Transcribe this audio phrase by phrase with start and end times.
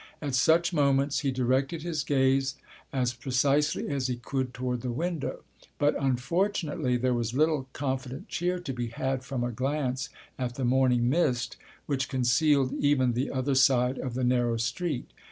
[0.19, 2.55] At such moments, he directed his gaze
[2.91, 5.41] as precisely as he could toward the window,
[5.77, 10.09] but unfortunately there was little confident cheer to be had from a glance
[10.39, 15.11] at the morning mist, which concealed even the other side of the narrow street.